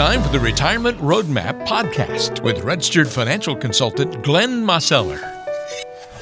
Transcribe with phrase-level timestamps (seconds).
[0.00, 5.20] time for the Retirement Roadmap podcast with registered financial consultant Glenn Mosseller.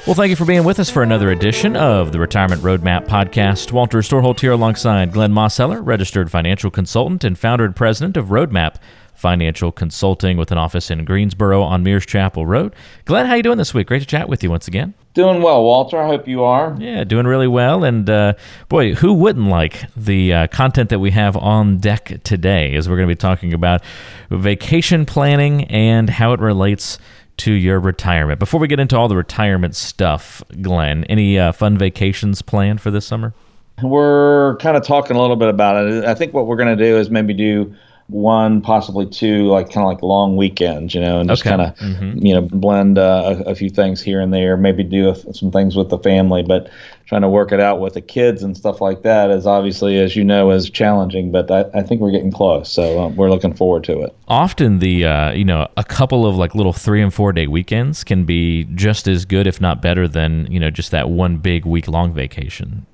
[0.05, 3.71] Well, thank you for being with us for another edition of the Retirement Roadmap podcast.
[3.71, 8.75] Walter Storholt here alongside Glenn Mosseller, registered financial consultant and founder and president of Roadmap
[9.13, 12.75] Financial Consulting with an office in Greensboro on Mears Chapel Road.
[13.05, 13.87] Glenn, how are you doing this week?
[13.87, 14.93] Great to chat with you once again.
[15.15, 15.97] Doing well, Walter.
[15.97, 16.77] I hope you are.
[16.79, 17.83] Yeah, doing really well.
[17.83, 18.33] And uh,
[18.69, 22.75] boy, who wouldn't like the uh, content that we have on deck today?
[22.75, 23.81] As we're going to be talking about
[24.29, 26.99] vacation planning and how it relates
[27.37, 28.37] to your retirement.
[28.37, 32.91] Before we get into all the retirement stuff, Glenn, any uh, fun vacations planned for
[32.91, 33.33] this summer?
[33.81, 36.03] We're kind of talking a little bit about it.
[36.05, 37.73] I think what we're going to do is maybe do
[38.09, 41.49] one, possibly two, like kind of like long weekends, you know, and just okay.
[41.51, 42.25] kind of, mm-hmm.
[42.25, 44.57] you know, blend uh, a, a, few things here and there.
[44.57, 46.69] Maybe do a, some things with the family, but
[47.05, 50.15] trying to work it out with the kids and stuff like that is obviously, as
[50.15, 51.31] you know, is challenging.
[51.31, 54.15] But I, I think we're getting close, so uh, we're looking forward to it.
[54.27, 58.03] Often, the uh, you know, a couple of like little three and four day weekends
[58.03, 61.65] can be just as good, if not better, than you know, just that one big
[61.65, 62.87] week long vacation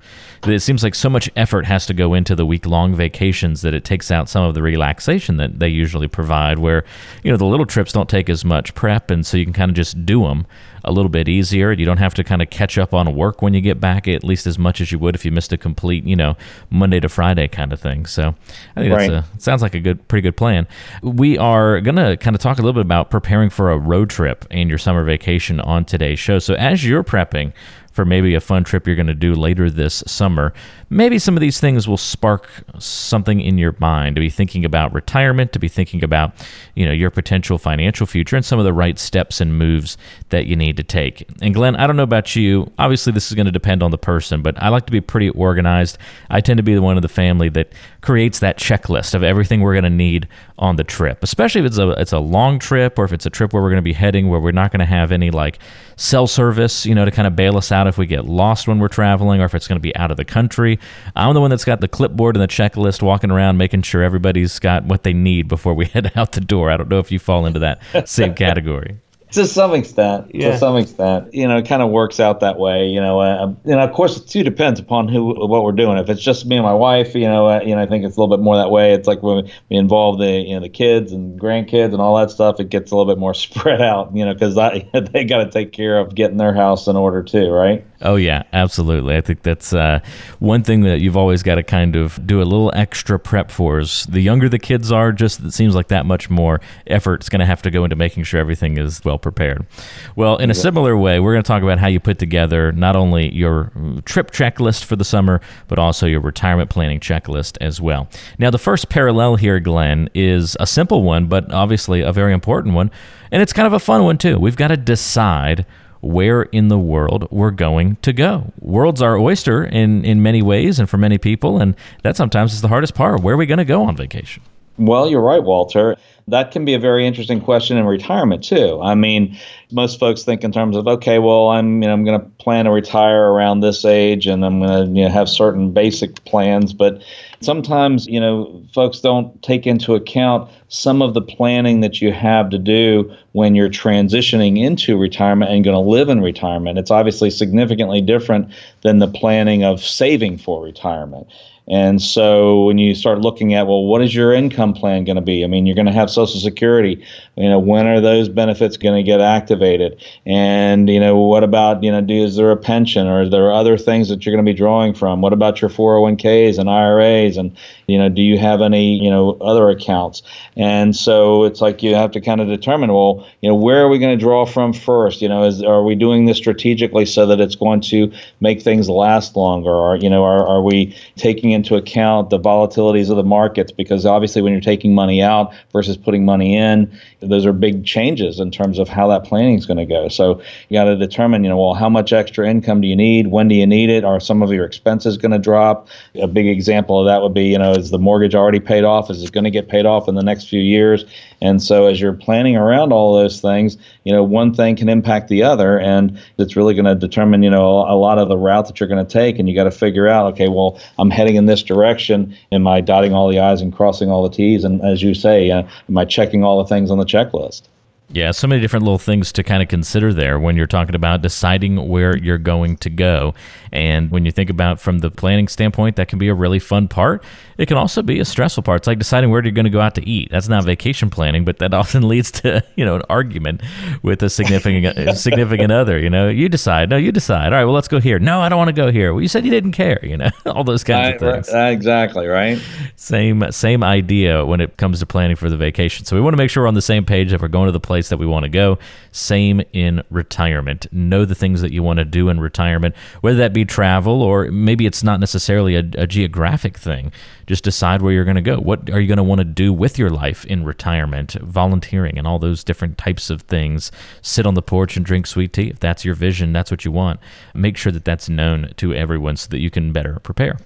[0.44, 3.74] it seems like so much effort has to go into the week long vacations that
[3.74, 6.84] it takes out some of the relaxation that they usually provide where
[7.22, 9.70] you know the little trips don't take as much prep and so you can kind
[9.70, 10.46] of just do them
[10.84, 13.54] a little bit easier you don't have to kind of catch up on work when
[13.54, 16.04] you get back at least as much as you would if you missed a complete
[16.04, 16.36] you know
[16.70, 18.06] monday to friday kind of thing.
[18.06, 18.34] So
[18.76, 19.10] i think right.
[19.10, 20.66] that's a, sounds like a good pretty good plan.
[21.02, 24.10] We are going to kind of talk a little bit about preparing for a road
[24.10, 26.38] trip and your summer vacation on today's show.
[26.38, 27.52] So as you're prepping
[27.92, 30.52] for maybe a fun trip you're going to do later this summer
[30.88, 32.48] maybe some of these things will spark
[32.78, 36.32] something in your mind to be thinking about retirement, to be thinking about,
[36.74, 39.98] you know, your potential financial future and some of the right steps and moves
[40.28, 41.28] that you need to take.
[41.42, 42.70] And Glenn, I don't know about you.
[42.78, 45.30] Obviously, this is going to depend on the person, but I like to be pretty
[45.30, 45.98] organized.
[46.30, 49.60] I tend to be the one of the family that creates that checklist of everything
[49.60, 52.98] we're going to need on the trip, especially if it's a it's a long trip
[52.98, 54.80] or if it's a trip where we're going to be heading where we're not going
[54.80, 55.58] to have any like
[55.96, 58.78] cell service, you know, to kind of bail us out if we get lost when
[58.78, 60.75] we're traveling or if it's going to be out of the country.
[61.14, 64.58] I'm the one that's got the clipboard and the checklist walking around making sure everybody's
[64.58, 66.70] got what they need before we head out the door.
[66.70, 68.98] I don't know if you fall into that same category
[69.36, 70.52] to some extent yeah.
[70.52, 73.52] to some extent you know it kind of works out that way you know uh,
[73.66, 75.98] you know of course it too depends upon who what we're doing.
[75.98, 78.16] If it's just me and my wife you know uh, you know i think it's
[78.16, 78.94] a little bit more that way.
[78.94, 82.30] It's like when we involve the you know the kids and grandkids and all that
[82.30, 84.54] stuff it gets a little bit more spread out you know because
[85.12, 87.84] they got to take care of getting their house in order too right?
[88.00, 89.16] Oh yeah absolutely.
[89.16, 90.00] I think that's uh,
[90.38, 93.80] one thing that you've always got to kind of do a little extra prep for
[93.80, 97.28] is the younger the kids are just it seems like that much more effort is
[97.28, 99.66] going to have to go into making sure everything is well prepared.
[100.14, 102.94] Well, in a similar way, we're going to talk about how you put together not
[102.94, 107.80] only your mm, trip checklist for the summer, but also your retirement planning checklist as
[107.80, 108.08] well.
[108.38, 112.76] Now, the first parallel here, Glenn, is a simple one, but obviously a very important
[112.76, 112.92] one.
[113.32, 114.38] And it's kind of a fun one, too.
[114.38, 115.66] We've got to decide
[116.02, 118.52] where in the world we're going to go.
[118.60, 122.60] World's our oyster in, in many ways and for many people, and that sometimes is
[122.60, 123.22] the hardest part.
[123.22, 124.44] Where are we going to go on vacation?
[124.78, 125.96] Well, you're right, Walter
[126.28, 128.80] that can be a very interesting question in retirement too.
[128.82, 129.38] I mean,
[129.70, 132.64] most folks think in terms of okay, well, I'm you know I'm going to plan
[132.64, 136.72] to retire around this age, and I'm going to you know, have certain basic plans,
[136.72, 137.02] but
[137.40, 142.50] sometimes you know folks don't take into account some of the planning that you have
[142.50, 146.76] to do when you're transitioning into retirement and going to live in retirement.
[146.76, 148.50] It's obviously significantly different
[148.82, 151.28] than the planning of saving for retirement.
[151.68, 155.22] And so when you start looking at, well, what is your income plan going to
[155.22, 155.42] be?
[155.42, 157.04] I mean, you're going to have Social Security.
[157.34, 160.00] You know, when are those benefits going to get activated?
[160.24, 163.52] And you know, what about you know, do is there a pension or is there
[163.52, 165.20] other things that you're going to be drawing from?
[165.22, 167.36] What about your 401ks and IRAs?
[167.36, 167.56] And
[167.88, 170.22] you know, do you have any you know other accounts?
[170.56, 173.88] And so it's like you have to kind of determine, well, you know, where are
[173.88, 175.20] we going to draw from first?
[175.20, 178.88] You know, is are we doing this strategically so that it's going to make things
[178.88, 179.70] last longer?
[179.70, 184.06] Or you know, are are we taking into account the volatilities of the markets because
[184.06, 188.50] obviously when you're taking money out versus putting money in, those are big changes in
[188.50, 190.08] terms of how that planning is going to go.
[190.08, 193.28] So you got to determine, you know, well, how much extra income do you need?
[193.28, 194.04] When do you need it?
[194.04, 195.88] Are some of your expenses going to drop?
[196.14, 199.10] A big example of that would be, you know, is the mortgage already paid off?
[199.10, 201.04] Is it going to get paid off in the next few years?
[201.40, 205.28] And so as you're planning around all those things, you know, one thing can impact
[205.28, 208.66] the other, and it's really going to determine, you know, a lot of the route
[208.66, 209.38] that you're going to take.
[209.38, 212.36] And you got to figure out, okay, well, I'm heading in this direction.
[212.52, 214.64] Am I dotting all the I's and crossing all the T's?
[214.64, 217.62] And as you say, uh, am I checking all the things on the checklist?
[218.08, 221.22] Yeah, so many different little things to kind of consider there when you're talking about
[221.22, 223.34] deciding where you're going to go.
[223.72, 226.86] And when you think about from the planning standpoint, that can be a really fun
[226.86, 227.24] part.
[227.58, 228.82] It can also be a stressful part.
[228.82, 230.30] It's like deciding where you're going to go out to eat.
[230.30, 233.62] That's not vacation planning, but that often leads to, you know, an argument
[234.02, 236.28] with a significant a significant other, you know.
[236.28, 236.90] You decide.
[236.90, 237.52] No, you decide.
[237.52, 238.20] All right, well, let's go here.
[238.20, 239.14] No, I don't want to go here.
[239.14, 240.30] Well, you said you didn't care, you know.
[240.46, 241.52] All those kinds of things.
[241.52, 242.62] Right, exactly, right?
[242.94, 246.06] Same same idea when it comes to planning for the vacation.
[246.06, 247.72] So we want to make sure we're on the same page if we're going to
[247.72, 248.78] the place place that we want to go.
[249.10, 250.86] Same in retirement.
[250.92, 254.50] Know the things that you want to do in retirement, whether that be travel or
[254.50, 257.10] maybe it's not necessarily a, a geographic thing.
[257.46, 258.58] Just decide where you're going to go.
[258.58, 261.36] What are you going to want to do with your life in retirement?
[261.40, 263.90] Volunteering and all those different types of things.
[264.20, 265.70] Sit on the porch and drink sweet tea.
[265.70, 267.18] If that's your vision, that's what you want.
[267.54, 270.58] Make sure that that's known to everyone so that you can better prepare.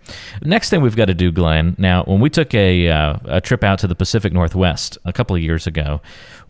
[0.42, 1.76] Next thing we've got to do, Glenn.
[1.78, 5.36] Now, when we took a, uh, a trip out to the Pacific Northwest a couple
[5.36, 6.00] of years ago,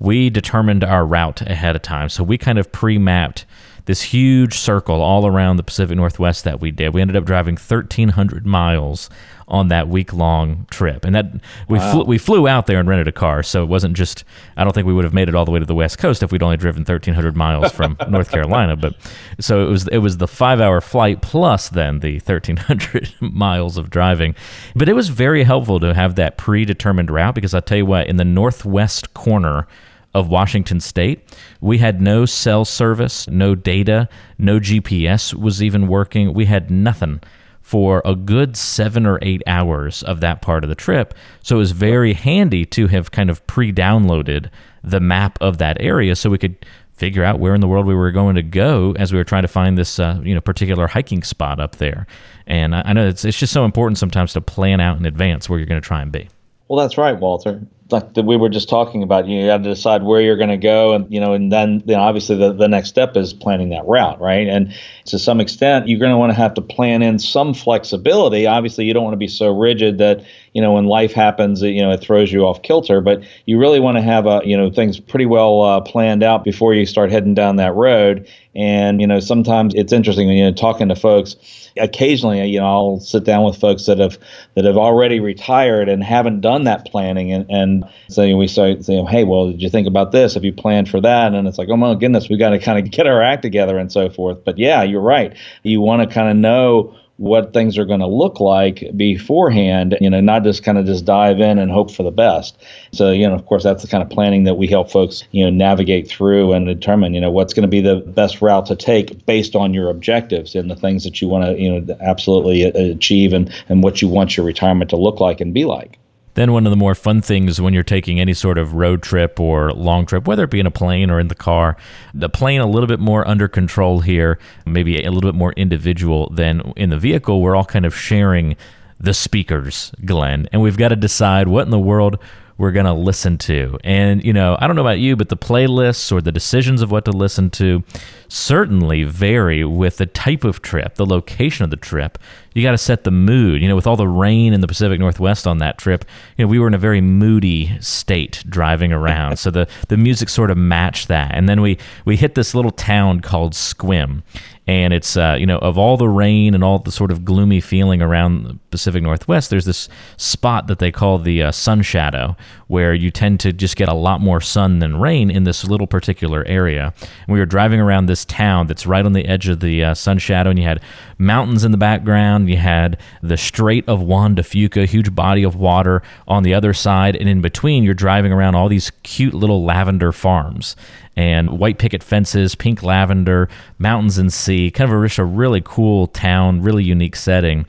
[0.00, 2.08] we determined our route ahead of time.
[2.08, 3.44] So we kind of pre mapped
[3.84, 6.94] this huge circle all around the Pacific Northwest that we did.
[6.94, 9.10] We ended up driving 1,300 miles
[9.48, 11.26] on that week long trip, and that
[11.68, 11.92] we wow.
[11.92, 14.22] flew, we flew out there and rented a car, so it wasn't just.
[14.56, 16.22] I don't think we would have made it all the way to the West Coast
[16.22, 18.76] if we'd only driven 1,300 miles from North Carolina.
[18.76, 18.94] But
[19.40, 23.90] so it was it was the five hour flight plus then the 1,300 miles of
[23.90, 24.36] driving,
[24.76, 28.06] but it was very helpful to have that predetermined route because I tell you what,
[28.06, 29.66] in the northwest corner
[30.14, 31.20] of Washington State.
[31.60, 34.08] We had no cell service, no data,
[34.38, 36.34] no GPS was even working.
[36.34, 37.20] We had nothing
[37.60, 41.14] for a good seven or eight hours of that part of the trip.
[41.42, 44.50] So it was very handy to have kind of pre downloaded
[44.82, 47.94] the map of that area so we could figure out where in the world we
[47.94, 50.86] were going to go as we were trying to find this uh, you know particular
[50.86, 52.06] hiking spot up there.
[52.46, 55.48] And I, I know it's, it's just so important sometimes to plan out in advance
[55.48, 56.28] where you're going to try and be.
[56.68, 57.60] Well, that's right, Walter
[57.92, 60.56] like that we were just talking about, you got to decide where you're going to
[60.56, 63.84] go, and you know, and then then obviously the, the next step is planning that
[63.86, 64.46] route, right?
[64.46, 64.72] And
[65.06, 68.46] to some extent, you're going to want to have to plan in some flexibility.
[68.46, 71.82] Obviously, you don't want to be so rigid that you know when life happens, you
[71.82, 73.00] know, it throws you off kilter.
[73.00, 76.44] But you really want to have a you know things pretty well uh, planned out
[76.44, 78.28] before you start heading down that road.
[78.54, 81.36] And you know, sometimes it's interesting when you're talking to folks.
[81.76, 84.18] Occasionally, you know, I'll sit down with folks that have
[84.54, 89.06] that have already retired and haven't done that planning, and and so we start saying,
[89.06, 90.34] hey, well, did you think about this?
[90.34, 91.32] Have you planned for that?
[91.32, 93.78] And it's like, oh my goodness, we got to kind of get our act together
[93.78, 94.44] and so forth.
[94.44, 95.36] But yeah, you're right.
[95.62, 100.08] You want to kind of know what things are going to look like beforehand, you
[100.08, 102.56] know, not just kind of just dive in and hope for the best.
[102.92, 105.44] So, you know, of course, that's the kind of planning that we help folks, you
[105.44, 108.74] know, navigate through and determine, you know, what's going to be the best route to
[108.74, 112.64] take based on your objectives and the things that you want to, you know, absolutely
[112.64, 115.98] uh, achieve and, and what you want your retirement to look like and be like.
[116.40, 119.38] Then one of the more fun things when you're taking any sort of road trip
[119.38, 121.76] or long trip, whether it be in a plane or in the car,
[122.14, 126.30] the plane a little bit more under control here, maybe a little bit more individual
[126.30, 127.42] than in the vehicle.
[127.42, 128.56] We're all kind of sharing
[128.98, 132.18] the speakers, Glenn, and we've got to decide what in the world
[132.60, 133.78] we're going to listen to.
[133.82, 136.90] And, you know, I don't know about you, but the playlists or the decisions of
[136.90, 137.82] what to listen to
[138.28, 142.18] certainly vary with the type of trip, the location of the trip.
[142.52, 143.62] You got to set the mood.
[143.62, 146.04] You know, with all the rain in the Pacific Northwest on that trip,
[146.36, 149.38] you know, we were in a very moody state driving around.
[149.38, 151.34] so the the music sort of matched that.
[151.34, 154.22] And then we we hit this little town called Sequim.
[154.66, 157.60] and it's uh, you know of all the rain and all the sort of gloomy
[157.60, 162.36] feeling around Pacific Northwest, there's this spot that they call the uh, sun shadow,
[162.68, 165.86] where you tend to just get a lot more sun than rain in this little
[165.86, 166.94] particular area.
[167.00, 169.94] And we were driving around this town that's right on the edge of the uh,
[169.94, 170.80] sun shadow, and you had
[171.18, 175.56] mountains in the background, you had the Strait of Juan de Fuca, huge body of
[175.56, 179.64] water on the other side, and in between, you're driving around all these cute little
[179.64, 180.76] lavender farms
[181.16, 183.48] and white picket fences, pink lavender,
[183.78, 184.70] mountains and sea.
[184.70, 187.66] Kind of a, a really cool town, really unique setting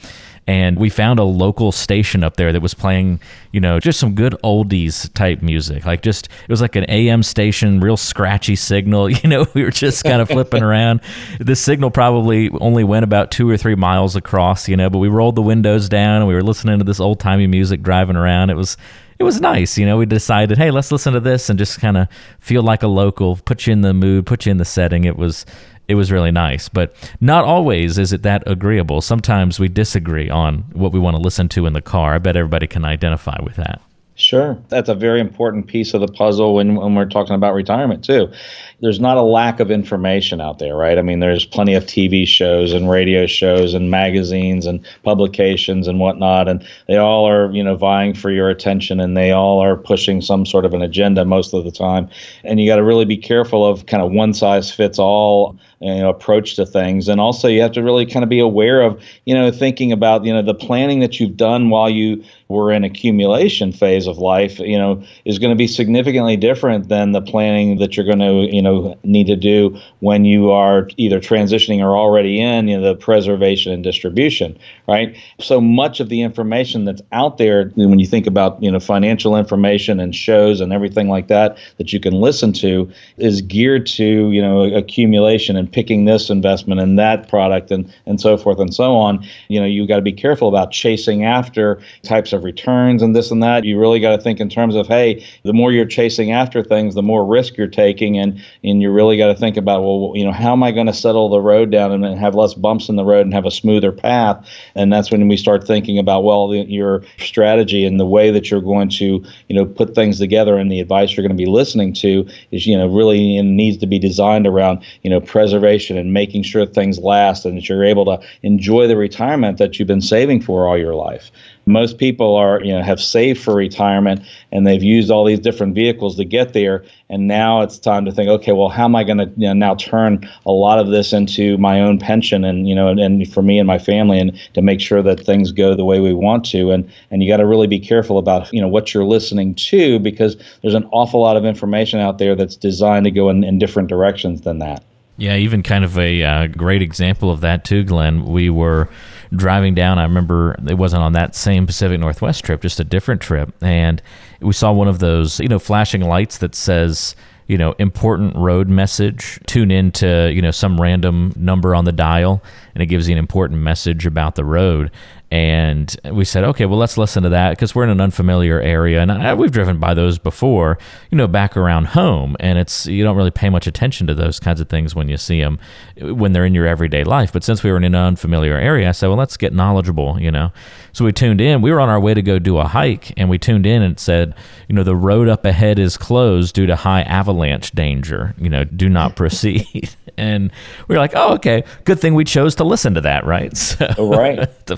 [0.47, 3.19] and we found a local station up there that was playing,
[3.51, 5.85] you know, just some good oldies type music.
[5.85, 9.09] Like just it was like an AM station, real scratchy signal.
[9.21, 11.01] You know, we were just kind of flipping around.
[11.39, 15.09] The signal probably only went about two or three miles across, you know, but we
[15.09, 18.49] rolled the windows down and we were listening to this old timey music driving around.
[18.49, 18.77] It was
[19.21, 19.77] it was nice.
[19.77, 22.07] You know, we decided, hey, let's listen to this and just kind of
[22.39, 25.03] feel like a local, put you in the mood, put you in the setting.
[25.03, 25.45] It was
[25.91, 26.69] it was really nice.
[26.69, 29.01] But not always is it that agreeable.
[29.01, 32.15] Sometimes we disagree on what we want to listen to in the car.
[32.15, 33.81] I bet everybody can identify with that.
[34.21, 34.57] Sure.
[34.69, 38.31] That's a very important piece of the puzzle when, when we're talking about retirement, too.
[38.79, 40.99] There's not a lack of information out there, right?
[40.99, 45.99] I mean, there's plenty of TV shows and radio shows and magazines and publications and
[45.99, 49.75] whatnot, and they all are, you know, vying for your attention and they all are
[49.75, 52.07] pushing some sort of an agenda most of the time.
[52.43, 55.95] And you got to really be careful of kind of one size fits all you
[55.95, 57.07] know, approach to things.
[57.07, 60.23] And also, you have to really kind of be aware of, you know, thinking about,
[60.23, 64.59] you know, the planning that you've done while you were in accumulation phase of life,
[64.59, 68.53] you know, is going to be significantly different than the planning that you're going to,
[68.53, 72.93] you know, need to do when you are either transitioning or already in, you know,
[72.93, 74.57] the preservation and distribution,
[74.87, 75.17] right?
[75.39, 79.35] So much of the information that's out there, when you think about, you know, financial
[79.35, 84.31] information and shows and everything like that that you can listen to, is geared to,
[84.31, 88.73] you know, accumulation and picking this investment and that product and and so forth and
[88.73, 89.25] so on.
[89.47, 93.31] You know, you got to be careful about chasing after types of returns and this
[93.31, 93.63] and that.
[93.63, 96.95] You really got to think in terms of hey, the more you're chasing after things,
[96.95, 100.25] the more risk you're taking, and and you really got to think about well, you
[100.25, 102.95] know, how am I going to settle the road down and have less bumps in
[102.95, 104.47] the road and have a smoother path?
[104.75, 108.51] And that's when we start thinking about well, the, your strategy and the way that
[108.51, 111.49] you're going to you know put things together and the advice you're going to be
[111.49, 115.97] listening to is you know really needs to be designed around you know preservation preservation
[115.97, 119.87] and making sure things last and that you're able to enjoy the retirement that you've
[119.87, 121.31] been saving for all your life.
[121.67, 125.75] Most people are, you know, have saved for retirement and they've used all these different
[125.75, 126.83] vehicles to get there.
[127.09, 129.53] And now it's time to think, okay, well, how am I going to you know,
[129.53, 133.31] now turn a lot of this into my own pension and, you know, and, and
[133.31, 136.13] for me and my family and to make sure that things go the way we
[136.13, 136.71] want to.
[136.71, 139.99] And, and you got to really be careful about, you know, what you're listening to
[139.99, 143.59] because there's an awful lot of information out there that's designed to go in, in
[143.59, 144.83] different directions than that.
[145.21, 148.25] Yeah, even kind of a uh, great example of that too, Glenn.
[148.25, 148.89] We were
[149.35, 149.99] driving down.
[149.99, 154.01] I remember it wasn't on that same Pacific Northwest trip, just a different trip, and
[154.39, 158.67] we saw one of those, you know, flashing lights that says, you know, important road
[158.67, 159.39] message.
[159.45, 162.41] Tune in to, you know, some random number on the dial,
[162.73, 164.89] and it gives you an important message about the road
[165.31, 169.01] and we said, okay, well, let's listen to that because we're in an unfamiliar area,
[169.01, 170.77] and I, we've driven by those before,
[171.09, 174.41] you know, back around home, and it's you don't really pay much attention to those
[174.41, 175.57] kinds of things when you see them
[176.01, 177.31] when they're in your everyday life.
[177.31, 180.31] But since we were in an unfamiliar area, I said, well, let's get knowledgeable, you
[180.31, 180.51] know.
[180.91, 181.61] So we tuned in.
[181.61, 183.97] We were on our way to go do a hike, and we tuned in and
[183.97, 184.35] said,
[184.67, 188.35] you know, the road up ahead is closed due to high avalanche danger.
[188.37, 189.95] You know, do not proceed.
[190.17, 190.51] and
[190.87, 193.51] we were like, oh, okay, good thing we chose to listen to that, right?
[193.71, 194.49] So, right.
[194.65, 194.75] the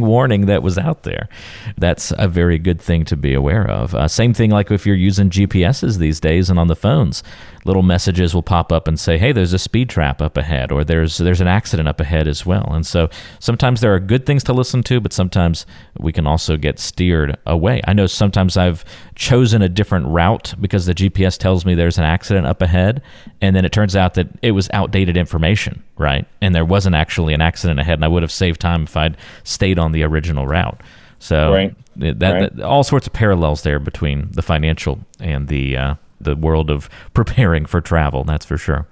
[0.00, 1.28] warning that was out there.
[1.76, 3.94] That's a very good thing to be aware of.
[3.94, 7.22] Uh, same thing like if you're using GPSs these days and on the phones
[7.64, 10.84] little messages will pop up and say, "Hey, there's a speed trap up ahead," or
[10.84, 14.42] "There's there's an accident up ahead as well." And so sometimes there are good things
[14.44, 15.66] to listen to, but sometimes
[15.98, 17.80] we can also get steered away.
[17.86, 22.04] I know sometimes I've chosen a different route because the GPS tells me there's an
[22.04, 23.02] accident up ahead,
[23.40, 26.26] and then it turns out that it was outdated information, right?
[26.40, 29.16] And there wasn't actually an accident ahead, and I would have saved time if I'd
[29.44, 30.80] stayed on the original route.
[31.22, 31.76] So right.
[31.96, 32.56] That, right.
[32.56, 36.88] that, all sorts of parallels there between the financial and the uh, the world of
[37.14, 38.86] preparing for travel, that's for sure.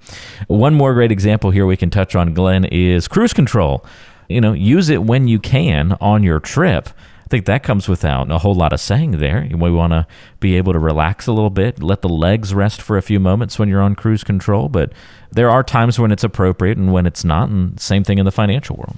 [0.47, 3.85] One more great example here we can touch on, Glenn, is cruise control.
[4.29, 6.89] You know, use it when you can on your trip.
[6.89, 9.47] I think that comes without a whole lot of saying there.
[9.49, 10.05] We want to
[10.39, 13.57] be able to relax a little bit, let the legs rest for a few moments
[13.57, 14.91] when you're on cruise control, but
[15.31, 18.31] there are times when it's appropriate and when it's not, and same thing in the
[18.31, 18.97] financial world.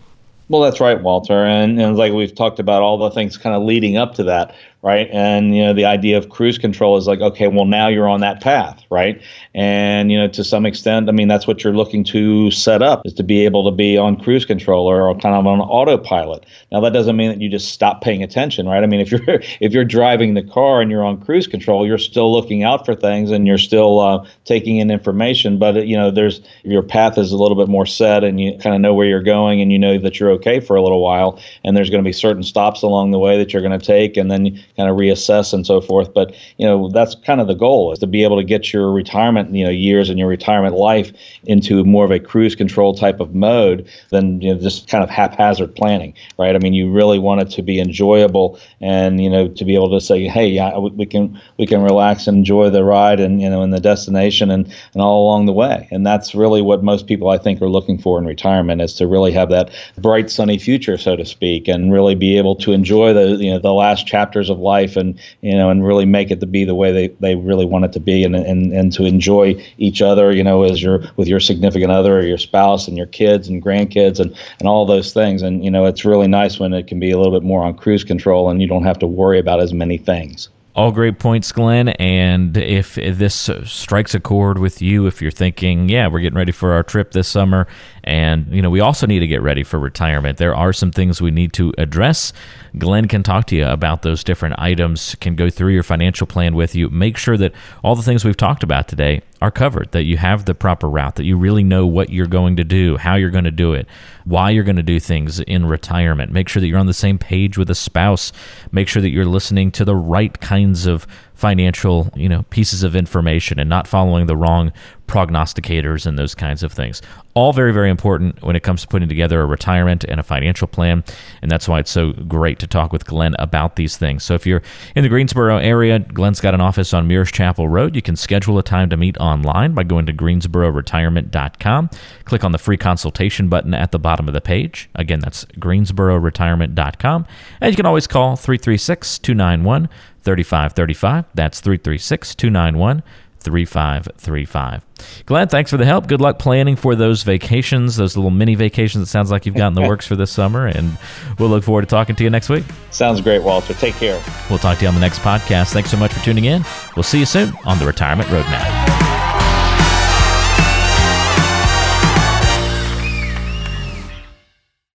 [0.49, 1.45] Well, that's right, Walter.
[1.45, 4.55] And, and like we've talked about all the things kind of leading up to that,
[4.83, 5.07] right?
[5.11, 8.19] And you know, the idea of cruise control is like, okay, well now you're on
[8.19, 9.19] that path, right?
[9.55, 13.01] And you know, to some extent, I mean, that's what you're looking to set up
[13.05, 16.45] is to be able to be on cruise control or kind of on autopilot.
[16.71, 18.83] Now that doesn't mean that you just stop paying attention, right?
[18.83, 19.21] I mean, if you're
[19.61, 22.93] if you're driving the car and you're on cruise control, you're still looking out for
[22.93, 25.57] things and you're still uh, taking in information.
[25.57, 28.75] But you know, there's your path is a little bit more set and you kind
[28.75, 31.39] of know where you're going and you know that you're okay for a little while.
[31.63, 34.17] And there's going to be certain stops along the way that you're going to take,
[34.17, 36.13] and then kind of reassess and so forth.
[36.13, 38.91] But you know that's kind of the goal is to be able to get your
[38.91, 41.11] retirement you know years and your retirement life
[41.45, 45.09] into more of a cruise control type of mode than you know just kind of
[45.09, 46.55] haphazard planning, right?
[46.55, 49.91] I mean, you really want it to be enjoyable and you know to be able
[49.91, 53.49] to say, hey, yeah, we can we can relax and enjoy the ride and you
[53.49, 55.87] know in the destination and and all along the way.
[55.91, 59.07] And that's really what most people I think are looking for in retirement is to
[59.07, 63.13] really have that bright sunny future, so to speak, and really be able to enjoy
[63.13, 66.39] the you know the last chapters of life and you know and really make it
[66.39, 69.05] to be the way they, they really want it to be and, and and to
[69.05, 72.97] enjoy each other you know as your with your significant other or your spouse and
[72.97, 76.59] your kids and grandkids and and all those things and you know it's really nice
[76.59, 78.99] when it can be a little bit more on cruise control and you don't have
[78.99, 81.89] to worry about as many things All great points, Glenn.
[81.89, 86.51] And if this strikes a chord with you, if you're thinking, yeah, we're getting ready
[86.51, 87.67] for our trip this summer,
[88.03, 90.37] and you know, we also need to get ready for retirement.
[90.37, 92.33] There are some things we need to address.
[92.77, 96.55] Glenn can talk to you about those different items, can go through your financial plan
[96.55, 96.89] with you.
[96.89, 100.45] Make sure that all the things we've talked about today are covered, that you have
[100.45, 103.43] the proper route, that you really know what you're going to do, how you're going
[103.43, 103.87] to do it,
[104.25, 106.31] why you're going to do things in retirement.
[106.31, 108.31] Make sure that you're on the same page with a spouse.
[108.71, 111.05] Make sure that you're listening to the right kinds of
[111.43, 114.71] financial, you know, pieces of information and not following the wrong
[115.07, 117.01] prognosticators and those kinds of things.
[117.33, 120.67] All very, very important when it comes to putting together a retirement and a financial
[120.67, 121.03] plan.
[121.41, 124.23] And that's why it's so great to talk with Glenn about these things.
[124.23, 124.61] So if you're
[124.95, 127.93] in the Greensboro area, Glenn's got an office on Mears Chapel Road.
[127.93, 131.89] You can schedule a time to meet online by going to greensbororetirement.com.
[132.23, 134.89] Click on the free consultation button at the bottom of the page.
[134.95, 137.25] Again, that's greensbororetirement.com.
[137.59, 139.89] And you can always call 336 291
[140.23, 141.25] 3535.
[141.33, 143.03] That's 336 291
[143.43, 144.85] 3535.
[145.25, 146.07] Glenn, thanks for the help.
[146.07, 149.67] Good luck planning for those vacations, those little mini vacations it sounds like you've got
[149.67, 150.65] in the works for this summer.
[150.67, 150.97] And
[151.37, 152.63] we'll look forward to talking to you next week.
[152.91, 153.73] Sounds great, Walter.
[153.73, 154.21] Take care.
[154.49, 155.73] We'll talk to you on the next podcast.
[155.73, 156.63] Thanks so much for tuning in.
[156.95, 158.92] We'll see you soon on the Retirement Roadmap.